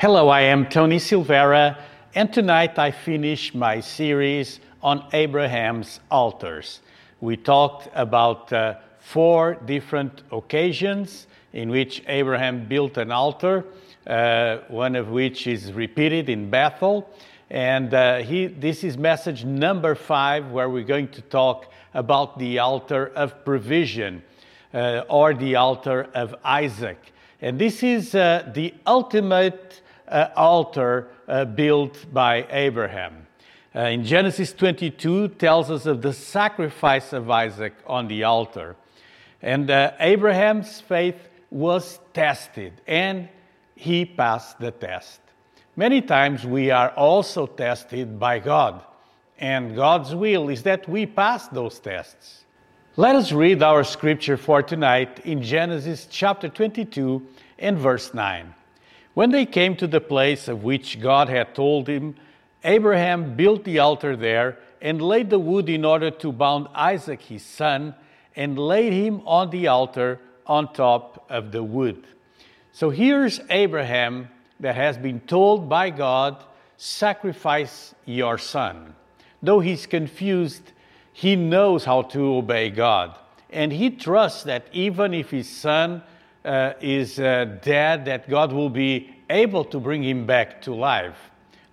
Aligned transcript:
Hello, 0.00 0.30
I 0.30 0.40
am 0.40 0.64
Tony 0.64 0.96
Silvera, 0.96 1.76
and 2.14 2.32
tonight 2.32 2.78
I 2.78 2.90
finish 2.90 3.54
my 3.54 3.80
series 3.80 4.60
on 4.82 5.04
Abraham's 5.12 6.00
altars. 6.10 6.80
We 7.20 7.36
talked 7.36 7.90
about 7.94 8.50
uh, 8.50 8.76
four 8.98 9.56
different 9.66 10.22
occasions 10.32 11.26
in 11.52 11.68
which 11.68 12.02
Abraham 12.06 12.66
built 12.66 12.96
an 12.96 13.12
altar, 13.12 13.66
uh, 14.06 14.60
one 14.68 14.96
of 14.96 15.10
which 15.10 15.46
is 15.46 15.70
repeated 15.74 16.30
in 16.30 16.48
Bethel. 16.48 17.06
And 17.50 17.92
uh, 17.92 18.20
he, 18.20 18.46
this 18.46 18.82
is 18.82 18.96
message 18.96 19.44
number 19.44 19.94
five, 19.94 20.50
where 20.50 20.70
we're 20.70 20.82
going 20.82 21.08
to 21.08 21.20
talk 21.20 21.70
about 21.92 22.38
the 22.38 22.58
altar 22.58 23.08
of 23.08 23.44
provision 23.44 24.22
uh, 24.72 25.02
or 25.10 25.34
the 25.34 25.56
altar 25.56 26.08
of 26.14 26.34
Isaac. 26.42 27.12
And 27.42 27.58
this 27.58 27.82
is 27.82 28.14
uh, 28.14 28.50
the 28.54 28.72
ultimate 28.86 29.82
altar 30.10 31.08
uh, 31.28 31.44
built 31.44 32.12
by 32.12 32.46
Abraham. 32.50 33.26
Uh, 33.74 33.80
in 33.82 34.04
Genesis 34.04 34.52
22 34.52 35.28
tells 35.28 35.70
us 35.70 35.86
of 35.86 36.02
the 36.02 36.12
sacrifice 36.12 37.12
of 37.12 37.30
Isaac 37.30 37.74
on 37.86 38.08
the 38.08 38.24
altar. 38.24 38.76
And 39.42 39.70
uh, 39.70 39.92
Abraham's 40.00 40.80
faith 40.80 41.28
was 41.50 42.00
tested 42.12 42.80
and 42.86 43.28
he 43.76 44.04
passed 44.04 44.58
the 44.58 44.72
test. 44.72 45.20
Many 45.76 46.02
times 46.02 46.44
we 46.44 46.70
are 46.70 46.90
also 46.90 47.46
tested 47.46 48.18
by 48.18 48.40
God, 48.40 48.82
and 49.38 49.74
God's 49.74 50.14
will 50.14 50.50
is 50.50 50.64
that 50.64 50.88
we 50.88 51.06
pass 51.06 51.48
those 51.48 51.78
tests. 51.78 52.44
Let 52.96 53.16
us 53.16 53.32
read 53.32 53.62
our 53.62 53.84
scripture 53.84 54.36
for 54.36 54.62
tonight 54.62 55.20
in 55.24 55.42
Genesis 55.42 56.06
chapter 56.10 56.48
22 56.48 57.26
and 57.58 57.78
verse 57.78 58.12
9. 58.12 58.54
When 59.20 59.32
they 59.32 59.44
came 59.44 59.76
to 59.76 59.86
the 59.86 60.00
place 60.00 60.48
of 60.48 60.64
which 60.64 60.98
God 60.98 61.28
had 61.28 61.54
told 61.54 61.88
him, 61.88 62.14
Abraham 62.64 63.36
built 63.36 63.64
the 63.64 63.78
altar 63.80 64.16
there 64.16 64.56
and 64.80 65.02
laid 65.02 65.28
the 65.28 65.38
wood 65.38 65.68
in 65.68 65.84
order 65.84 66.10
to 66.10 66.32
bound 66.32 66.68
Isaac 66.74 67.20
his 67.20 67.44
son 67.44 67.94
and 68.34 68.58
laid 68.58 68.94
him 68.94 69.20
on 69.26 69.50
the 69.50 69.66
altar 69.66 70.20
on 70.46 70.72
top 70.72 71.26
of 71.28 71.52
the 71.52 71.62
wood. 71.62 72.06
So 72.72 72.88
here's 72.88 73.42
Abraham 73.50 74.30
that 74.58 74.76
has 74.76 74.96
been 74.96 75.20
told 75.20 75.68
by 75.68 75.90
God, 75.90 76.42
sacrifice 76.78 77.94
your 78.06 78.38
son. 78.38 78.94
Though 79.42 79.60
he's 79.60 79.84
confused, 79.84 80.72
he 81.12 81.36
knows 81.36 81.84
how 81.84 82.00
to 82.14 82.36
obey 82.36 82.70
God. 82.70 83.18
And 83.50 83.70
he 83.70 83.90
trusts 83.90 84.44
that 84.44 84.64
even 84.72 85.12
if 85.12 85.30
his 85.30 85.50
son 85.50 86.04
uh, 86.44 86.72
is 86.80 87.18
uh, 87.18 87.58
dead, 87.62 88.04
that 88.06 88.28
God 88.28 88.52
will 88.52 88.70
be 88.70 89.14
able 89.28 89.64
to 89.64 89.78
bring 89.78 90.02
him 90.02 90.26
back 90.26 90.62
to 90.62 90.74
life. 90.74 91.16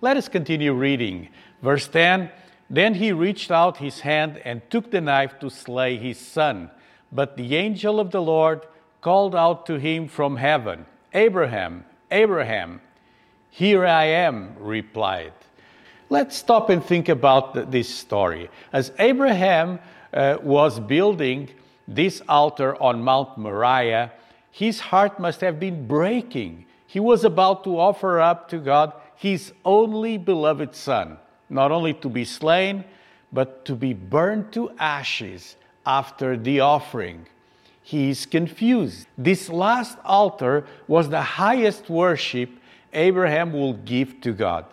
Let 0.00 0.16
us 0.16 0.28
continue 0.28 0.72
reading. 0.72 1.28
Verse 1.62 1.88
10 1.88 2.30
Then 2.70 2.94
he 2.94 3.12
reached 3.12 3.50
out 3.50 3.78
his 3.78 4.00
hand 4.00 4.40
and 4.44 4.62
took 4.70 4.90
the 4.90 5.00
knife 5.00 5.38
to 5.40 5.50
slay 5.50 5.96
his 5.96 6.18
son. 6.18 6.70
But 7.10 7.36
the 7.36 7.56
angel 7.56 7.98
of 7.98 8.10
the 8.10 8.22
Lord 8.22 8.66
called 9.00 9.34
out 9.34 9.66
to 9.66 9.78
him 9.78 10.08
from 10.08 10.36
heaven, 10.36 10.86
Abraham, 11.14 11.84
Abraham. 12.10 12.80
Here 13.50 13.86
I 13.86 14.04
am, 14.04 14.54
replied. 14.58 15.32
Let's 16.10 16.36
stop 16.36 16.70
and 16.70 16.84
think 16.84 17.08
about 17.08 17.70
this 17.70 17.88
story. 17.88 18.50
As 18.72 18.92
Abraham 18.98 19.78
uh, 20.12 20.38
was 20.42 20.78
building 20.80 21.50
this 21.86 22.22
altar 22.28 22.80
on 22.82 23.02
Mount 23.02 23.36
Moriah, 23.36 24.12
his 24.50 24.80
heart 24.80 25.20
must 25.20 25.40
have 25.40 25.60
been 25.60 25.86
breaking. 25.86 26.66
He 26.86 27.00
was 27.00 27.24
about 27.24 27.64
to 27.64 27.78
offer 27.78 28.20
up 28.20 28.48
to 28.50 28.58
God 28.58 28.92
his 29.14 29.52
only 29.64 30.16
beloved 30.16 30.74
son, 30.74 31.18
not 31.50 31.70
only 31.72 31.94
to 31.94 32.08
be 32.08 32.24
slain, 32.24 32.84
but 33.32 33.64
to 33.64 33.74
be 33.74 33.92
burned 33.92 34.52
to 34.52 34.70
ashes 34.78 35.56
after 35.84 36.36
the 36.36 36.60
offering. 36.60 37.26
He 37.82 38.10
is 38.10 38.26
confused. 38.26 39.06
This 39.16 39.48
last 39.48 39.98
altar 40.04 40.66
was 40.86 41.08
the 41.08 41.22
highest 41.22 41.88
worship 41.88 42.50
Abraham 42.92 43.52
will 43.52 43.74
give 43.74 44.20
to 44.22 44.32
God. 44.32 44.66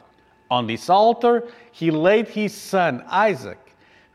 On 0.51 0.67
this 0.67 0.89
altar, 0.89 1.47
he 1.71 1.91
laid 1.91 2.27
his 2.27 2.53
son 2.53 3.03
Isaac, 3.07 3.59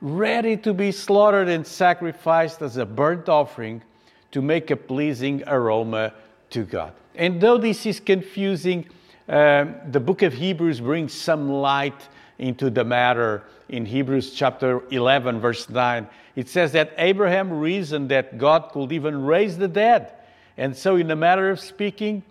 ready 0.00 0.56
to 0.58 0.72
be 0.72 0.92
slaughtered 0.92 1.48
and 1.48 1.66
sacrificed 1.66 2.62
as 2.62 2.76
a 2.76 2.86
burnt 2.86 3.28
offering 3.28 3.82
to 4.32 4.42
make 4.42 4.70
a 4.70 4.76
pleasing 4.76 5.42
aroma 5.46 6.12
to 6.50 6.64
God. 6.64 6.92
And 7.14 7.40
though 7.40 7.58
this 7.58 7.86
is 7.86 8.00
confusing, 8.00 8.86
um, 9.28 9.74
the 9.90 10.00
book 10.00 10.22
of 10.22 10.32
Hebrews 10.32 10.80
brings 10.80 11.12
some 11.12 11.50
light 11.50 12.08
into 12.38 12.70
the 12.70 12.84
matter 12.84 13.44
in 13.68 13.86
Hebrews 13.86 14.32
chapter 14.32 14.82
11, 14.90 15.40
verse 15.40 15.68
9. 15.68 16.08
It 16.36 16.48
says 16.48 16.72
that 16.72 16.92
Abraham 16.98 17.52
reasoned 17.52 18.10
that 18.10 18.38
God 18.38 18.70
could 18.72 18.92
even 18.92 19.24
raise 19.24 19.58
the 19.58 19.68
dead. 19.68 20.12
And 20.56 20.76
so, 20.76 20.96
in 20.96 21.10
a 21.10 21.16
matter 21.16 21.50
of 21.50 21.60
speaking, 21.60 22.22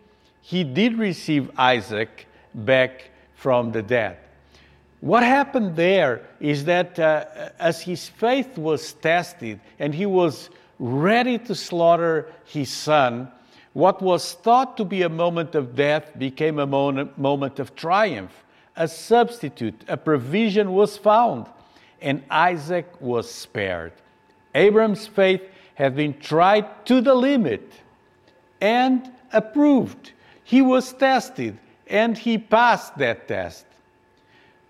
he 0.42 0.64
did 0.64 0.98
receive 0.98 1.52
Isaac 1.58 2.28
back 2.54 3.12
from 3.36 3.72
the 3.72 3.82
dead. 3.82 4.18
What 5.02 5.24
happened 5.24 5.76
there 5.76 6.28
is 6.40 6.66
that 6.66 7.00
uh, 7.00 7.26
as 7.58 7.82
his 7.82 8.10
faith 8.10 8.58
was 8.58 8.94
tested 8.94 9.60
and 9.80 9.96
he 9.96 10.06
was 10.06 10.50
ready 10.80 11.38
to 11.38 11.54
slaughter 11.54 12.32
his 12.46 12.70
son, 12.70 13.30
what 13.74 14.02
was 14.02 14.34
thought 14.34 14.78
to 14.78 14.86
be 14.86 15.04
a 15.04 15.10
moment 15.10 15.54
of 15.54 15.76
death 15.76 16.18
became 16.18 16.58
a 16.58 16.66
moment 16.66 17.60
of 17.60 17.76
triumph. 17.76 18.44
A 18.76 18.88
substitute, 18.88 19.84
a 19.88 19.98
provision 19.98 20.74
was 20.74 20.98
found, 20.98 21.48
and 22.02 22.24
Isaac 22.30 22.90
was 23.00 23.30
spared. 23.30 23.92
Abram's 24.56 25.06
faith 25.06 25.42
had 25.76 25.96
been 25.96 26.18
tried 26.20 26.86
to 26.86 27.02
the 27.02 27.14
limit 27.14 27.72
and 28.62 29.12
approved. 29.32 30.14
He 30.44 30.62
was 30.62 30.92
tested 30.94 31.58
and 31.88 32.18
he 32.18 32.38
passed 32.38 32.98
that 32.98 33.28
test. 33.28 33.66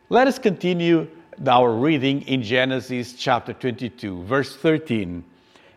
Let 0.09 0.27
us 0.27 0.39
continue 0.39 1.07
our 1.47 1.71
reading 1.71 2.23
in 2.23 2.43
Genesis 2.43 3.13
chapter 3.13 3.53
22, 3.53 4.23
verse 4.23 4.55
13. 4.55 5.23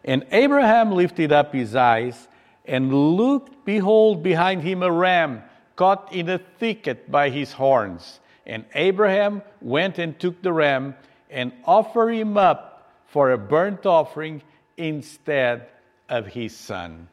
And 0.05 0.27
Abraham 0.33 0.93
lifted 0.93 1.33
up 1.33 1.53
his 1.53 1.75
eyes 1.75 2.29
and 2.65 2.93
looked, 2.93 3.65
behold, 3.65 4.23
behind 4.23 4.63
him 4.63 4.83
a 4.83 4.91
ram 4.91 5.43
caught 5.77 6.13
in 6.13 6.29
a 6.29 6.39
thicket 6.39 7.11
by 7.11 7.31
his 7.31 7.53
horns. 7.53 8.21
And 8.47 8.65
Abraham 8.75 9.43
went 9.61 9.99
and 9.99 10.19
took 10.19 10.43
the 10.43 10.53
ram 10.53 10.97
and 11.31 11.53
offered 11.65 12.11
him 12.11 12.37
up 12.37 12.91
for 13.07 13.31
a 13.31 13.39
burnt 13.39 13.87
offering 13.87 14.43
instead 14.77 15.69
of 16.09 16.27
his 16.27 16.57
son. 16.57 17.09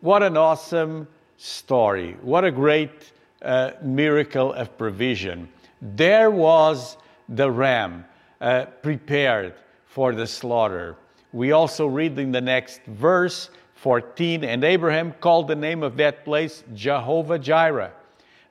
What 0.00 0.22
an 0.22 0.36
awesome 0.36 1.08
story! 1.36 2.16
What 2.20 2.44
a 2.44 2.50
great 2.50 3.12
uh, 3.42 3.72
miracle 3.82 4.52
of 4.52 4.76
provision. 4.76 5.48
There 5.80 6.30
was 6.30 6.96
the 7.28 7.50
ram 7.50 8.04
uh, 8.40 8.66
prepared 8.82 9.54
for 9.86 10.14
the 10.14 10.26
slaughter. 10.26 10.96
We 11.32 11.52
also 11.52 11.86
read 11.86 12.18
in 12.18 12.32
the 12.32 12.40
next 12.40 12.82
verse 12.84 13.50
14 13.74 14.44
And 14.44 14.64
Abraham 14.64 15.12
called 15.12 15.48
the 15.48 15.56
name 15.56 15.82
of 15.82 15.96
that 15.96 16.24
place 16.24 16.64
Jehovah 16.74 17.38
Jireh, 17.38 17.92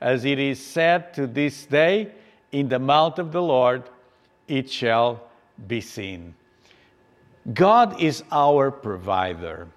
as 0.01 0.25
it 0.25 0.39
is 0.39 0.63
said 0.63 1.13
to 1.13 1.27
this 1.27 1.65
day, 1.65 2.11
In 2.51 2.69
the 2.69 2.79
mount 2.79 3.19
of 3.19 3.31
the 3.31 3.41
Lord 3.41 3.83
it 4.47 4.69
shall 4.69 5.21
be 5.67 5.81
seen. 5.81 6.33
God 7.53 8.01
is 8.01 8.23
our 8.31 8.71
provider. 8.71 9.67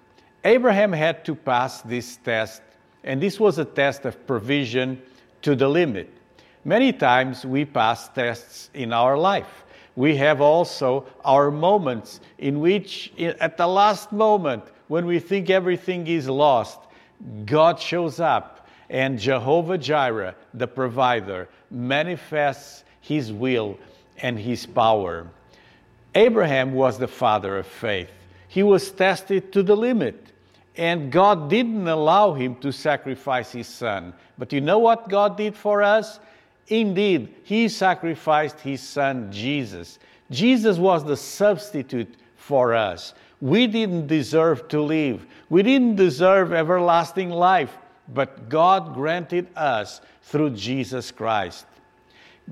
Abraham 0.43 0.91
had 0.91 1.23
to 1.25 1.35
pass 1.35 1.81
this 1.81 2.17
test, 2.17 2.61
and 3.03 3.21
this 3.21 3.39
was 3.39 3.57
a 3.57 3.65
test 3.65 4.05
of 4.05 4.27
provision 4.27 5.01
to 5.41 5.55
the 5.55 5.67
limit. 5.67 6.09
Many 6.65 6.93
times 6.93 7.45
we 7.45 7.65
pass 7.65 8.09
tests 8.09 8.69
in 8.73 8.93
our 8.93 9.17
life. 9.17 9.62
We 9.95 10.15
have 10.17 10.41
also 10.41 11.05
our 11.23 11.51
moments 11.51 12.19
in 12.39 12.59
which, 12.59 13.11
at 13.19 13.57
the 13.57 13.67
last 13.67 14.11
moment, 14.11 14.63
when 14.87 15.05
we 15.05 15.19
think 15.19 15.49
everything 15.49 16.07
is 16.07 16.27
lost, 16.27 16.79
God 17.45 17.79
shows 17.79 18.19
up 18.19 18.67
and 18.89 19.17
Jehovah 19.17 19.77
Jireh, 19.77 20.35
the 20.53 20.67
provider, 20.67 21.49
manifests 21.71 22.83
his 23.01 23.31
will 23.31 23.77
and 24.19 24.37
his 24.37 24.65
power. 24.65 25.27
Abraham 26.15 26.73
was 26.73 26.99
the 26.99 27.07
father 27.07 27.57
of 27.57 27.65
faith. 27.65 28.11
He 28.47 28.61
was 28.61 28.91
tested 28.91 29.51
to 29.53 29.63
the 29.63 29.75
limit, 29.75 30.31
and 30.77 31.11
God 31.11 31.49
didn't 31.49 31.87
allow 31.87 32.33
him 32.33 32.55
to 32.57 32.71
sacrifice 32.71 33.51
his 33.51 33.67
son. 33.67 34.13
But 34.37 34.53
you 34.53 34.61
know 34.61 34.77
what 34.77 35.09
God 35.09 35.37
did 35.37 35.55
for 35.55 35.81
us? 35.81 36.19
Indeed, 36.67 37.33
he 37.43 37.67
sacrificed 37.69 38.59
his 38.61 38.81
son 38.81 39.31
Jesus. 39.31 39.99
Jesus 40.31 40.77
was 40.77 41.03
the 41.03 41.17
substitute 41.17 42.15
for 42.35 42.73
us. 42.73 43.13
We 43.41 43.67
didn't 43.67 44.07
deserve 44.07 44.67
to 44.69 44.81
live. 44.81 45.25
We 45.49 45.63
didn't 45.63 45.95
deserve 45.95 46.53
everlasting 46.53 47.29
life. 47.29 47.77
but 48.09 48.49
God 48.49 48.93
granted 48.93 49.47
us 49.55 50.01
through 50.23 50.51
Jesus 50.51 51.11
Christ. 51.11 51.65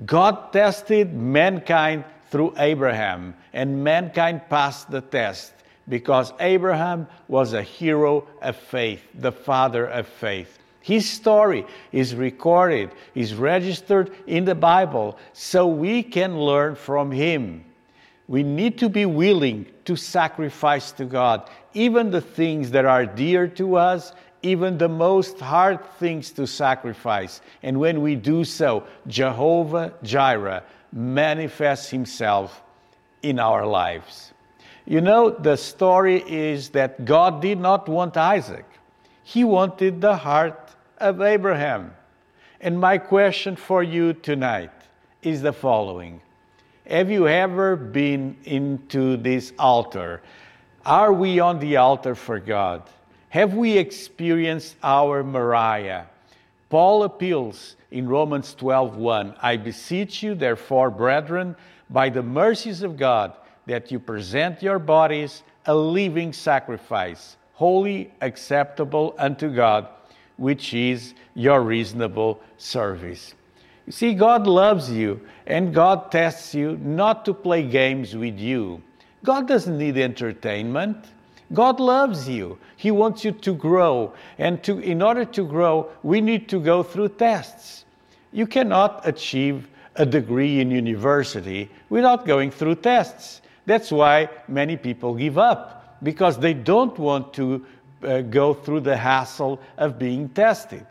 God 0.06 0.52
tested 0.52 1.12
mankind 1.12 2.04
through 2.30 2.54
Abraham, 2.56 3.34
and 3.52 3.84
mankind 3.84 4.48
passed 4.48 4.90
the 4.90 5.02
test 5.02 5.52
because 5.88 6.32
Abraham 6.40 7.06
was 7.28 7.52
a 7.52 7.62
hero 7.62 8.26
of 8.40 8.56
faith, 8.56 9.06
the 9.14 9.32
father 9.32 9.84
of 9.86 10.06
faith. 10.06 10.58
His 10.82 11.08
story 11.08 11.64
is 11.92 12.14
recorded, 12.14 12.90
is 13.14 13.34
registered 13.34 14.10
in 14.26 14.44
the 14.44 14.54
Bible, 14.54 15.16
so 15.32 15.66
we 15.66 16.02
can 16.02 16.38
learn 16.38 16.74
from 16.74 17.10
him. 17.10 17.64
We 18.28 18.42
need 18.42 18.78
to 18.78 18.88
be 18.88 19.06
willing 19.06 19.66
to 19.84 19.96
sacrifice 19.96 20.92
to 20.92 21.04
God, 21.04 21.48
even 21.74 22.10
the 22.10 22.20
things 22.20 22.70
that 22.72 22.84
are 22.84 23.06
dear 23.06 23.46
to 23.48 23.76
us, 23.76 24.12
even 24.42 24.76
the 24.78 24.88
most 24.88 25.38
hard 25.38 25.84
things 25.98 26.30
to 26.32 26.46
sacrifice. 26.46 27.40
And 27.62 27.78
when 27.78 28.02
we 28.02 28.16
do 28.16 28.44
so, 28.44 28.84
Jehovah 29.06 29.94
Jireh 30.02 30.64
manifests 30.92 31.90
himself 31.90 32.62
in 33.22 33.38
our 33.38 33.64
lives. 33.66 34.32
You 34.84 35.00
know, 35.00 35.30
the 35.30 35.56
story 35.56 36.24
is 36.26 36.70
that 36.70 37.04
God 37.04 37.40
did 37.40 37.60
not 37.60 37.88
want 37.88 38.16
Isaac, 38.16 38.64
He 39.22 39.44
wanted 39.44 40.00
the 40.00 40.16
heart 40.16 40.70
of 40.98 41.20
Abraham. 41.20 41.94
And 42.60 42.78
my 42.78 42.98
question 42.98 43.56
for 43.56 43.82
you 43.82 44.12
tonight 44.12 44.70
is 45.22 45.42
the 45.42 45.52
following 45.52 46.20
Have 46.88 47.10
you 47.10 47.28
ever 47.28 47.76
been 47.76 48.36
into 48.44 49.16
this 49.16 49.52
altar? 49.58 50.22
Are 50.84 51.12
we 51.12 51.38
on 51.38 51.60
the 51.60 51.76
altar 51.76 52.14
for 52.14 52.40
God? 52.40 52.82
Have 53.28 53.54
we 53.54 53.78
experienced 53.78 54.76
our 54.82 55.22
Moriah? 55.22 56.06
Paul 56.68 57.04
appeals 57.04 57.76
in 57.90 58.08
Romans 58.08 58.54
12:1, 58.54 59.34
I 59.40 59.56
beseech 59.56 60.22
you 60.22 60.34
therefore, 60.34 60.90
brethren, 60.90 61.54
by 61.90 62.08
the 62.08 62.22
mercies 62.22 62.82
of 62.82 62.96
God, 62.96 63.34
that 63.66 63.92
you 63.92 63.98
present 63.98 64.62
your 64.62 64.78
bodies 64.78 65.42
a 65.66 65.74
living 65.74 66.32
sacrifice, 66.32 67.36
holy, 67.62 68.10
acceptable 68.20 69.14
unto 69.18 69.48
God, 69.48 69.86
which 70.36 70.74
is 70.74 71.14
your 71.34 71.60
reasonable 71.62 72.40
service. 72.58 73.34
You 73.86 73.92
see, 73.92 74.14
God 74.14 74.48
loves 74.48 74.90
you 74.90 75.20
and 75.46 75.72
God 75.72 76.10
tests 76.10 76.56
you 76.56 76.76
not 76.78 77.24
to 77.24 77.32
play 77.32 77.62
games 77.62 78.16
with 78.16 78.36
you. 78.36 78.82
God 79.22 79.46
doesn't 79.46 79.78
need 79.78 79.96
entertainment. 79.96 80.96
God 81.52 81.78
loves 81.78 82.28
you. 82.28 82.58
He 82.76 82.90
wants 82.90 83.24
you 83.24 83.30
to 83.30 83.54
grow. 83.54 84.12
And 84.38 84.60
to, 84.64 84.80
in 84.80 85.00
order 85.00 85.24
to 85.24 85.46
grow, 85.46 85.88
we 86.02 86.20
need 86.20 86.48
to 86.48 86.58
go 86.58 86.82
through 86.82 87.10
tests. 87.10 87.84
You 88.32 88.48
cannot 88.48 89.06
achieve 89.06 89.68
a 89.94 90.04
degree 90.04 90.58
in 90.60 90.72
university 90.72 91.70
without 91.90 92.26
going 92.26 92.50
through 92.50 92.76
tests. 92.76 93.40
That's 93.66 93.92
why 93.92 94.30
many 94.48 94.76
people 94.76 95.14
give 95.14 95.38
up, 95.38 95.81
because 96.02 96.38
they 96.38 96.54
don't 96.54 96.98
want 96.98 97.32
to 97.34 97.64
uh, 98.02 98.20
go 98.22 98.54
through 98.54 98.80
the 98.80 98.96
hassle 98.96 99.60
of 99.78 99.98
being 99.98 100.28
tested. 100.30 100.86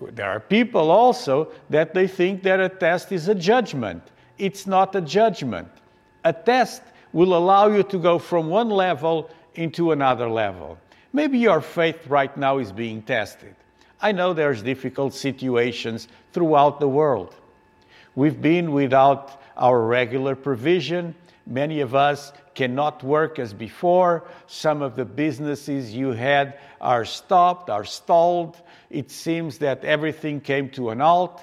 There 0.00 0.28
are 0.28 0.40
people 0.40 0.90
also 0.90 1.52
that 1.70 1.94
they 1.94 2.06
think 2.06 2.42
that 2.42 2.60
a 2.60 2.68
test 2.68 3.12
is 3.12 3.28
a 3.28 3.34
judgment. 3.34 4.02
It's 4.38 4.66
not 4.66 4.94
a 4.94 5.00
judgment. 5.00 5.68
A 6.24 6.32
test 6.32 6.82
will 7.12 7.36
allow 7.36 7.68
you 7.68 7.82
to 7.84 7.98
go 7.98 8.18
from 8.18 8.48
one 8.48 8.70
level 8.70 9.30
into 9.54 9.92
another 9.92 10.28
level. 10.28 10.76
Maybe 11.12 11.38
your 11.38 11.60
faith 11.60 12.06
right 12.08 12.36
now 12.36 12.58
is 12.58 12.72
being 12.72 13.02
tested. 13.02 13.54
I 14.00 14.12
know 14.12 14.32
there's 14.32 14.62
difficult 14.62 15.14
situations 15.14 16.08
throughout 16.32 16.80
the 16.80 16.88
world. 16.88 17.36
We've 18.16 18.40
been 18.40 18.72
without 18.72 19.40
our 19.56 19.80
regular 19.80 20.34
provision. 20.34 21.14
Many 21.46 21.80
of 21.80 21.94
us 21.94 22.32
cannot 22.54 23.02
work 23.02 23.38
as 23.38 23.52
before. 23.52 24.24
Some 24.46 24.80
of 24.80 24.96
the 24.96 25.04
businesses 25.04 25.94
you 25.94 26.12
had 26.12 26.58
are 26.80 27.04
stopped, 27.04 27.68
are 27.68 27.84
stalled. 27.84 28.60
It 28.90 29.10
seems 29.10 29.58
that 29.58 29.84
everything 29.84 30.40
came 30.40 30.70
to 30.70 30.90
an 30.90 31.00
halt. 31.00 31.40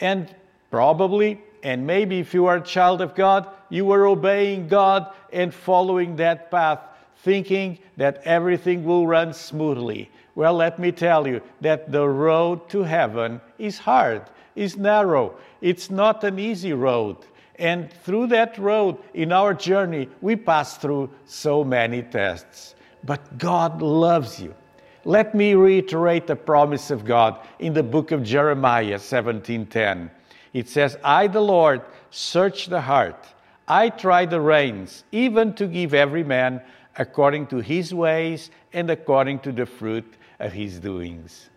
And 0.00 0.34
probably, 0.70 1.40
and 1.62 1.86
maybe 1.86 2.18
if 2.18 2.34
you 2.34 2.46
are 2.46 2.56
a 2.56 2.62
child 2.62 3.00
of 3.00 3.14
God, 3.14 3.48
you 3.68 3.84
were 3.84 4.06
obeying 4.06 4.68
God 4.68 5.12
and 5.32 5.52
following 5.52 6.16
that 6.16 6.50
path 6.50 6.80
thinking 7.18 7.78
that 7.96 8.22
everything 8.24 8.84
will 8.84 9.06
run 9.06 9.32
smoothly. 9.32 10.10
Well, 10.34 10.54
let 10.54 10.78
me 10.78 10.92
tell 10.92 11.26
you 11.26 11.42
that 11.60 11.90
the 11.90 12.08
road 12.08 12.68
to 12.70 12.84
heaven 12.84 13.40
is 13.58 13.78
hard, 13.78 14.22
is 14.54 14.76
narrow. 14.76 15.36
It's 15.60 15.90
not 15.90 16.22
an 16.22 16.38
easy 16.38 16.72
road. 16.72 17.16
And 17.58 17.92
through 17.92 18.28
that 18.28 18.56
road, 18.58 18.98
in 19.14 19.32
our 19.32 19.52
journey, 19.52 20.08
we 20.20 20.36
pass 20.36 20.76
through 20.76 21.10
so 21.26 21.64
many 21.64 22.02
tests. 22.02 22.74
But 23.04 23.38
God 23.38 23.82
loves 23.82 24.40
you. 24.40 24.54
Let 25.04 25.34
me 25.34 25.54
reiterate 25.54 26.26
the 26.26 26.36
promise 26.36 26.90
of 26.90 27.04
God 27.04 27.38
in 27.58 27.72
the 27.72 27.82
book 27.82 28.12
of 28.12 28.22
Jeremiah 28.22 28.98
17:10. 28.98 30.10
It 30.52 30.68
says, 30.68 30.98
"I 31.02 31.26
the 31.26 31.40
Lord 31.40 31.82
search 32.10 32.66
the 32.66 32.80
heart. 32.80 33.26
I 33.66 33.90
try 33.90 34.24
the 34.24 34.40
reins, 34.40 35.04
even 35.12 35.52
to 35.54 35.66
give 35.66 35.94
every 35.94 36.24
man 36.24 36.62
according 36.96 37.46
to 37.48 37.58
his 37.58 37.94
ways 37.94 38.50
and 38.72 38.90
according 38.90 39.38
to 39.40 39.52
the 39.52 39.66
fruit 39.66 40.14
of 40.40 40.52
his 40.52 40.80
doings. 40.80 41.48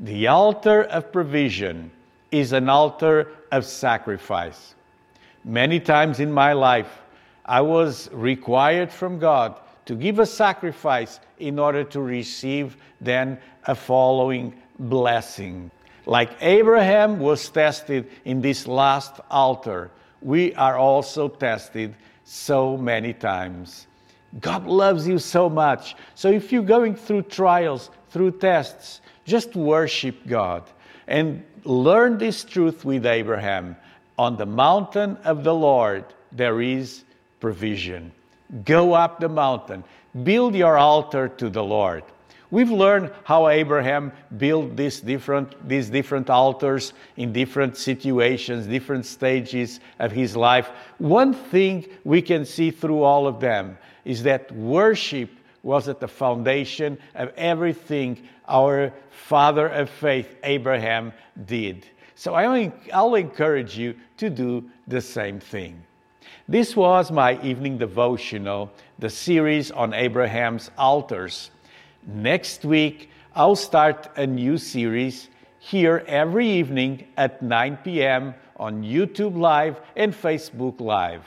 The 0.00 0.26
altar 0.26 0.82
of 0.82 1.12
provision 1.12 1.90
is 2.30 2.52
an 2.52 2.68
altar 2.68 3.28
of 3.52 3.64
sacrifice. 3.64 4.74
Many 5.44 5.78
times 5.78 6.20
in 6.20 6.32
my 6.32 6.54
life, 6.54 7.02
I 7.44 7.60
was 7.60 8.08
required 8.12 8.90
from 8.90 9.18
God 9.18 9.60
to 9.86 9.94
give 9.94 10.18
a 10.18 10.26
sacrifice 10.26 11.20
in 11.38 11.58
order 11.58 11.84
to 11.84 12.00
receive 12.00 12.76
then 13.00 13.38
a 13.64 13.74
following 13.74 14.54
blessing. 14.78 15.70
Like 16.06 16.30
Abraham 16.40 17.18
was 17.18 17.48
tested 17.48 18.10
in 18.24 18.40
this 18.40 18.66
last 18.66 19.20
altar, 19.30 19.90
we 20.22 20.54
are 20.54 20.78
also 20.78 21.28
tested 21.28 21.94
so 22.24 22.76
many 22.78 23.12
times. 23.12 23.86
God 24.40 24.66
loves 24.66 25.06
you 25.06 25.18
so 25.18 25.48
much. 25.48 25.94
So 26.14 26.30
if 26.30 26.50
you're 26.50 26.62
going 26.62 26.96
through 26.96 27.22
trials, 27.22 27.90
through 28.08 28.32
tests, 28.32 29.00
just 29.24 29.54
worship 29.54 30.16
God 30.26 30.64
and 31.06 31.44
learn 31.64 32.18
this 32.18 32.44
truth 32.44 32.84
with 32.84 33.06
Abraham. 33.06 33.76
On 34.18 34.36
the 34.36 34.46
mountain 34.46 35.16
of 35.24 35.44
the 35.44 35.54
Lord, 35.54 36.04
there 36.30 36.60
is 36.60 37.04
provision. 37.40 38.12
Go 38.64 38.92
up 38.92 39.20
the 39.20 39.28
mountain, 39.28 39.84
build 40.22 40.54
your 40.54 40.78
altar 40.78 41.28
to 41.28 41.50
the 41.50 41.64
Lord. 41.64 42.04
We've 42.50 42.70
learned 42.70 43.10
how 43.24 43.48
Abraham 43.48 44.12
built 44.36 44.76
these 44.76 45.00
different, 45.00 45.68
these 45.68 45.90
different 45.90 46.30
altars 46.30 46.92
in 47.16 47.32
different 47.32 47.76
situations, 47.76 48.66
different 48.66 49.06
stages 49.06 49.80
of 49.98 50.12
his 50.12 50.36
life. 50.36 50.70
One 50.98 51.34
thing 51.34 51.86
we 52.04 52.22
can 52.22 52.44
see 52.44 52.70
through 52.70 53.02
all 53.02 53.26
of 53.26 53.40
them 53.40 53.76
is 54.04 54.22
that 54.22 54.52
worship 54.52 55.30
was 55.64 55.88
at 55.88 55.98
the 55.98 56.06
foundation 56.06 56.98
of 57.16 57.32
everything 57.36 58.28
our 58.46 58.92
father 59.10 59.66
of 59.66 59.90
faith, 59.90 60.28
Abraham, 60.44 61.12
did. 61.46 61.86
So 62.14 62.34
I'll 62.34 63.14
encourage 63.14 63.76
you 63.76 63.94
to 64.18 64.30
do 64.30 64.70
the 64.86 65.00
same 65.00 65.40
thing. 65.40 65.82
This 66.48 66.76
was 66.76 67.10
my 67.10 67.40
evening 67.42 67.78
devotional, 67.78 68.70
the 68.98 69.10
series 69.10 69.70
on 69.70 69.94
Abraham's 69.94 70.70
altars. 70.78 71.50
Next 72.06 72.64
week, 72.64 73.10
I'll 73.34 73.56
start 73.56 74.10
a 74.16 74.26
new 74.26 74.58
series 74.58 75.28
here 75.58 76.04
every 76.06 76.46
evening 76.46 77.06
at 77.16 77.42
9 77.42 77.78
p.m. 77.82 78.34
on 78.58 78.82
YouTube 78.82 79.36
Live 79.36 79.80
and 79.96 80.12
Facebook 80.12 80.80
Live. 80.80 81.24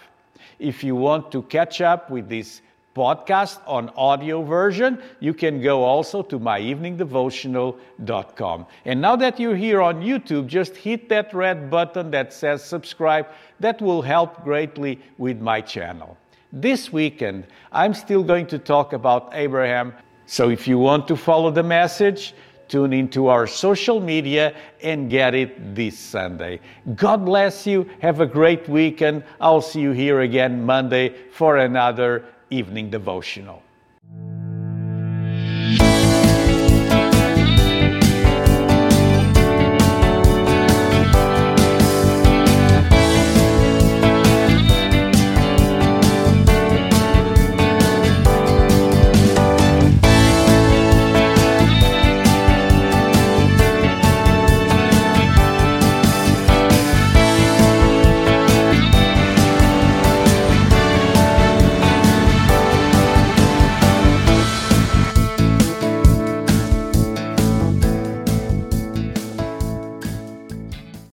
If 0.60 0.84
you 0.84 0.96
want 0.96 1.32
to 1.32 1.42
catch 1.44 1.82
up 1.82 2.10
with 2.10 2.30
this 2.30 2.62
podcast 2.98 3.60
on 3.68 3.90
audio 3.96 4.42
version, 4.42 5.00
you 5.20 5.34
can 5.34 5.62
go 5.62 5.84
also 5.84 6.24
to 6.24 6.40
myeveningdevotional.com. 6.40 8.66
And 8.86 9.00
now 9.00 9.16
that 9.16 9.40
you're 9.40 9.56
here 9.56 9.82
on 9.82 10.02
YouTube, 10.02 10.48
just 10.48 10.76
hit 10.76 11.08
that 11.10 11.32
red 11.34 11.70
button 11.70 12.10
that 12.12 12.34
says 12.34 12.64
subscribe. 12.64 13.28
That 13.60 13.82
will 13.82 14.02
help 14.02 14.44
greatly 14.44 15.00
with 15.20 15.40
my 15.40 15.62
channel. 15.62 16.18
This 16.52 16.92
weekend, 16.92 17.46
I'm 17.72 17.94
still 17.94 18.24
going 18.24 18.48
to 18.48 18.58
talk 18.58 18.94
about 18.94 19.30
Abraham. 19.34 19.94
So 20.26 20.50
if 20.50 20.68
you 20.68 20.80
want 20.80 21.08
to 21.10 21.16
follow 21.16 21.52
the 21.52 21.64
message, 21.64 22.34
tune 22.68 22.94
into 22.94 23.28
our 23.28 23.46
social 23.48 24.00
media 24.00 24.56
and 24.82 25.10
get 25.10 25.36
it 25.36 25.76
this 25.76 26.00
Sunday. 26.00 26.60
God 26.96 27.26
bless 27.26 27.68
you. 27.68 27.90
Have 28.02 28.22
a 28.22 28.26
great 28.26 28.68
weekend. 28.68 29.24
I'll 29.40 29.62
see 29.62 29.82
you 29.82 29.92
here 29.92 30.22
again 30.22 30.66
Monday 30.66 31.14
for 31.32 31.58
another 31.58 32.26
evening 32.50 32.90
devotional. 32.90 33.62